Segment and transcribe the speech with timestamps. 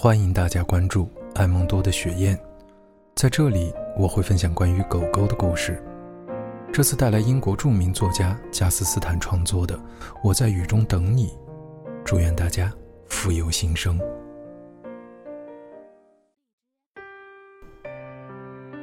[0.00, 2.38] 欢迎大家关注爱梦多的雪燕，
[3.16, 5.82] 在这里我会分享关于狗狗的故事。
[6.72, 9.76] 这次带来英国著名作家加斯斯坦创作的
[10.22, 11.26] 《我在雨中等你》，
[12.04, 12.72] 祝愿大家
[13.08, 13.98] 富有新生。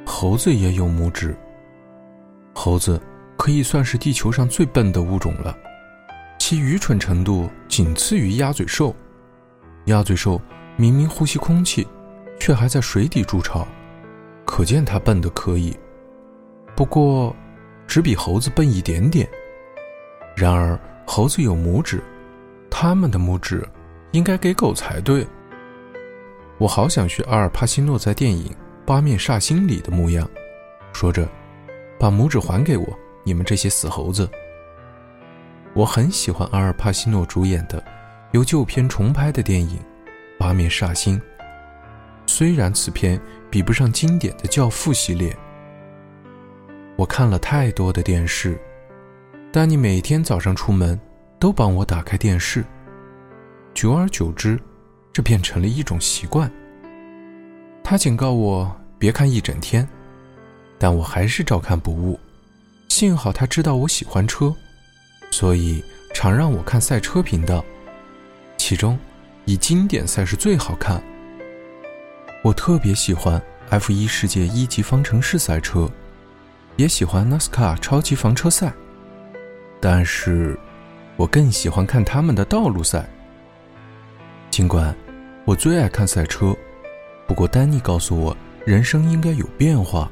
[0.04, 1.34] 猴子也有拇指，
[2.54, 3.00] 猴子
[3.38, 5.56] 可以算是地球上最笨的物种了，
[6.38, 8.94] 其愚蠢程度仅次于鸭嘴兽。
[9.86, 10.38] 鸭嘴兽。
[10.76, 11.86] 明明呼吸空气，
[12.38, 13.66] 却还在水底筑巢，
[14.44, 15.74] 可见它笨得可以。
[16.74, 17.34] 不过，
[17.86, 19.26] 只比猴子笨一点点。
[20.36, 22.02] 然而，猴子有拇指，
[22.70, 23.66] 它们的拇指
[24.12, 25.26] 应该给狗才对。
[26.58, 28.48] 我好想学阿尔帕西诺在电影
[28.84, 30.28] 《八面煞星》里的模样，
[30.92, 31.26] 说着
[31.98, 32.86] ：“把拇指还给我，
[33.24, 34.28] 你们这些死猴子！”
[35.72, 37.82] 我很喜欢阿尔帕西诺主演的
[38.32, 39.78] 由旧片重拍的电影。
[40.38, 41.20] 八面煞星。
[42.26, 45.36] 虽然此片比不上经典的《教父》系列，
[46.96, 48.58] 我看了太多的电视，
[49.52, 50.98] 但你每天早上出门
[51.38, 52.64] 都帮我打开电视，
[53.72, 54.58] 久而久之，
[55.12, 56.50] 这变成了一种习惯。
[57.84, 59.88] 他警告我别看一整天，
[60.78, 62.18] 但我还是照看不误。
[62.88, 64.54] 幸好他知道我喜欢车，
[65.30, 65.82] 所以
[66.12, 67.64] 常让我看赛车频道，
[68.56, 68.98] 其中。
[69.46, 71.02] 以经典赛事最好看。
[72.42, 75.88] 我特别喜欢 F1 世界一级方程式赛车，
[76.76, 78.72] 也喜欢 NASCAR 超级房车赛，
[79.80, 80.58] 但是，
[81.16, 83.08] 我更喜欢看他们的道路赛。
[84.50, 84.94] 尽管
[85.44, 86.54] 我最爱看赛车，
[87.28, 90.10] 不过丹尼告诉我人生应该有变化，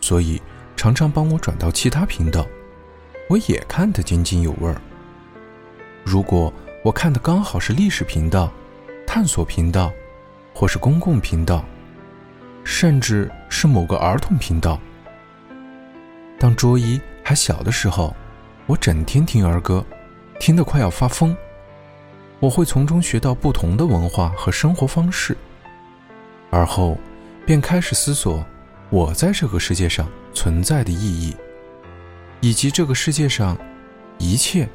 [0.00, 0.40] 所以
[0.76, 2.46] 常常帮我转到其他频道，
[3.28, 4.80] 我也看得津津有味儿。
[6.04, 6.52] 如果
[6.84, 8.52] 我看的刚好是历史频道。
[9.12, 9.92] 探索频道，
[10.54, 11.64] 或是公共频道，
[12.62, 14.78] 甚至是某个儿童频道。
[16.38, 18.14] 当卓一还小的时候，
[18.66, 19.84] 我整天听儿歌，
[20.38, 21.36] 听得快要发疯。
[22.38, 25.36] 我会从中学到不同的文化和生活方式，
[26.48, 26.96] 而后
[27.44, 28.46] 便开始思索
[28.90, 31.34] 我在这个世界上存在的意义，
[32.40, 33.58] 以及这个世界上
[34.18, 34.68] 一切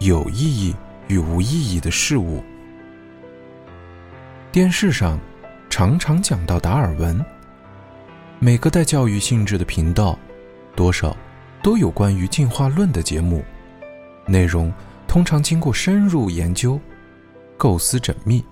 [0.00, 0.76] 有意义
[1.06, 2.44] 与无意义的事物。
[4.50, 5.20] 电视上
[5.68, 7.22] 常常讲到达尔文。
[8.38, 10.18] 每个带教育性质的频道，
[10.74, 11.14] 多少
[11.62, 13.44] 都有关于进化论的节目，
[14.26, 14.72] 内容
[15.06, 16.80] 通常经过深入研究、
[17.58, 18.42] 构思缜密。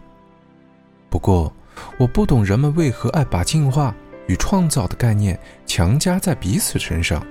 [1.09, 1.51] 不过，
[1.99, 3.95] 我不懂人们为何爱把进化
[4.27, 7.25] 与创造的概念强加在彼此身上。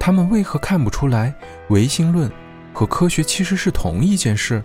[0.00, 1.34] 他们为何看不出来
[1.68, 2.32] 唯心论
[2.72, 4.62] 和科学其实是同一件事？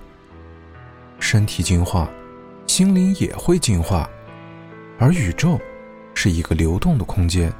[1.19, 2.09] 身体进化。
[2.67, 4.07] 心灵也会进化，
[5.00, 5.59] 而宇宙
[6.13, 7.51] 是一个流动的空间，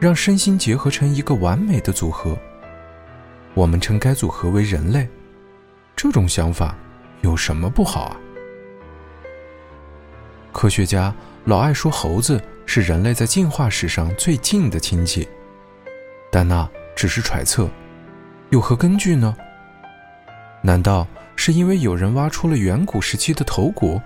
[0.00, 2.36] 让身心结合成一个完美的组合。
[3.54, 5.08] 我们称该组合为人类，
[5.94, 6.74] 这种想法
[7.20, 8.16] 有什么不好啊？
[10.52, 11.14] 科学家
[11.44, 15.28] 老爱说猴子是人类在进化史上最近的亲戚，
[16.32, 17.70] 但那只是揣测，
[18.48, 19.36] 有何根据呢？
[20.60, 21.06] 难道
[21.36, 24.00] 是因为有人挖出了远古时期的头骨？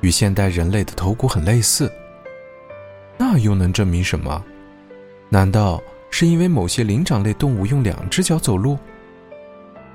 [0.00, 1.90] 与现代人类的头骨很类似，
[3.16, 4.44] 那又能证明什么？
[5.28, 8.78] 难道是因为某些灵长类动物用两只脚走路？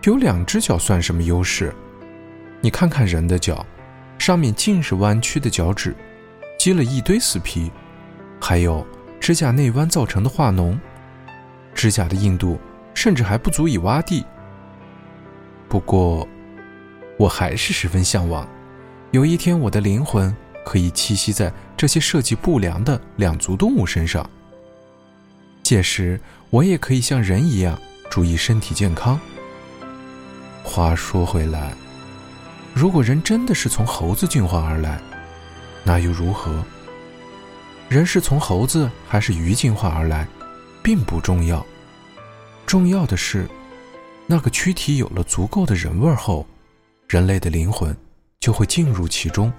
[0.04, 1.74] 有两只脚算什么优势？
[2.60, 3.66] 你看看人的脚，
[4.18, 5.96] 上面尽是弯曲的脚趾，
[6.60, 7.72] 积了一堆死皮，
[8.40, 8.86] 还有
[9.20, 10.78] 指甲内弯造成的化脓，
[11.74, 12.60] 指甲的硬度
[12.94, 14.26] 甚至还不足以挖地。
[15.70, 16.28] 不过，
[17.18, 18.48] 我还是十分向往。
[19.12, 20.34] 有一天，我的灵魂
[20.66, 24.28] 可以栖息在这些设计不良的两足动物身上。
[25.64, 26.18] 届时，
[26.50, 27.78] 我也可以像人一样
[28.10, 29.20] 注意身体健康。
[30.64, 31.74] 话说回来，
[32.74, 35.02] 如果人真的是从猴子进化而来，
[35.84, 36.64] 那又如何？
[37.90, 40.26] 人是从猴子还是鱼进化而来，
[40.82, 41.66] 并不重要。
[42.66, 43.46] 重要的是，
[44.26, 46.48] 那个躯体有了足够的人味后，
[47.10, 47.94] 人类的灵魂。
[48.42, 49.54] 就会进入其中。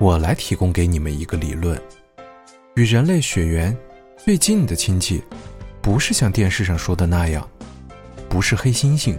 [0.00, 1.80] 我来提供给你们一个理论：
[2.74, 3.76] 与人类血缘
[4.16, 5.22] 最近的亲戚，
[5.80, 7.46] 不是像电视上说的那样，
[8.28, 9.16] 不是黑猩猩。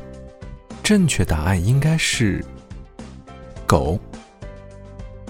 [0.82, 2.44] 正确答案应该是
[3.66, 3.98] 狗。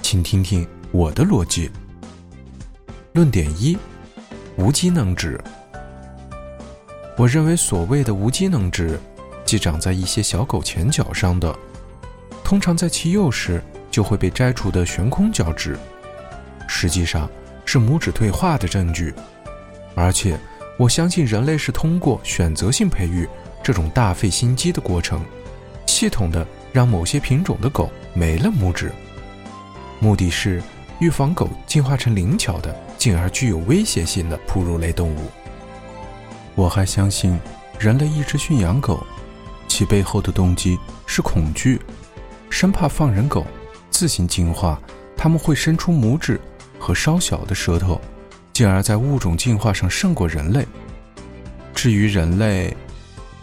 [0.02, 1.70] 请听听我的逻辑。
[3.12, 3.78] 论点一：
[4.58, 5.40] 无机能指。
[7.16, 9.00] 我认为所谓的无机能指，
[9.46, 11.54] 即长在一些小狗前脚上的。
[12.44, 15.78] 通常在其幼时就会被摘除的悬空脚趾，
[16.68, 17.30] 实际上
[17.66, 19.13] 是拇指退化的证据。
[19.95, 20.38] 而且，
[20.78, 23.28] 我相信人类是通过选择性培育
[23.63, 25.24] 这种大费心机的过程，
[25.86, 28.92] 系统的让某些品种的狗没了拇指，
[30.00, 30.62] 目的是
[31.00, 35.30] 预防狗进化成灵巧的，进而具有威胁性的哺乳类动物。
[36.56, 37.39] 我还相信，
[37.80, 39.06] 人类一直驯养狗，
[39.68, 41.80] 其背后的动机是恐惧，
[42.54, 43.48] 生怕放人狗
[43.90, 44.80] 自行进化，
[45.18, 46.40] 他们会伸出拇指
[46.78, 48.00] 和稍小的舌头。
[48.54, 50.64] 进而，在物种进化上胜过人类。
[51.74, 52.78] 至于人类，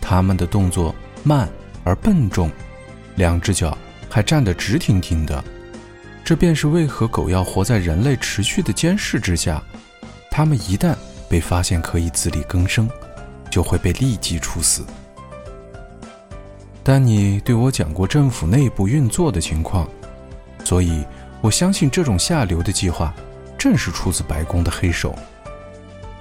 [0.01, 1.49] 他们的动作慢
[1.83, 2.49] 而笨重，
[3.17, 3.77] 两只脚
[4.09, 5.43] 还站得直挺挺的。
[6.25, 9.61] 这便是为何狗要活在人类持续的监视之下。
[10.31, 10.95] 它们一旦
[11.29, 12.89] 被发现可以自力更生，
[13.51, 14.85] 就会被立即处死。
[16.82, 19.87] 丹尼对我讲过政府内部运作的情况，
[20.65, 21.05] 所以
[21.43, 23.15] 我相信这种下流的计划。
[23.59, 25.15] 正是出自白宫的黑手。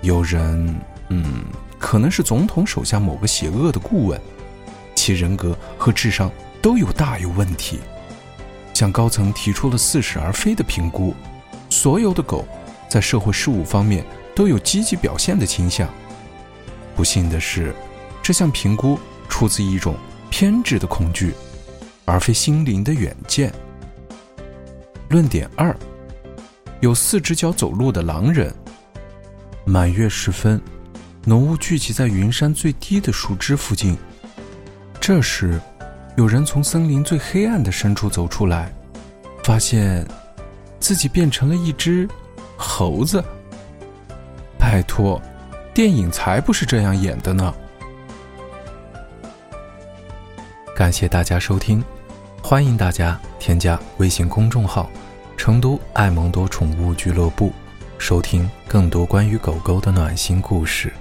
[0.01, 0.75] 有人，
[1.07, 1.45] 嗯，
[1.77, 4.19] 可能是总统手下某个邪恶的顾问，
[4.93, 6.29] 其人格和智商
[6.61, 7.79] 都有大有问题，
[8.73, 11.15] 向高层提出了似是而非的评估。
[11.69, 12.45] 所有的狗
[12.89, 14.03] 在社会事务方面
[14.35, 15.87] 都有积极表现的倾向。
[16.97, 17.73] 不幸的是，
[18.21, 19.95] 这项评估出自一种
[20.29, 21.33] 偏执的恐惧，
[22.05, 23.53] 而非心灵的远见。
[25.09, 25.75] 论点二。
[26.81, 28.53] 有四只脚走路的狼人。
[29.65, 30.61] 满月时分，
[31.25, 33.97] 浓雾聚集在云山最低的树枝附近。
[34.97, 35.59] 这时，
[36.15, 38.73] 有人从森林最黑暗的深处走出来，
[39.43, 40.07] 发现
[40.79, 42.07] 自己变成了一只
[42.55, 43.21] 猴子。
[44.57, 45.21] 拜托，
[45.73, 47.53] 电影才不是这样演的呢！
[50.79, 51.83] 感谢大家收听，
[52.41, 54.89] 欢迎大家添加微信公众号。
[55.35, 57.51] 成都爱蒙多宠物俱乐部，
[57.97, 60.93] 收听更多关于狗狗的暖心故事。